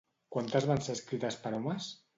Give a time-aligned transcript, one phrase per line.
[0.35, 1.97] Quantes van ser escrites per homes?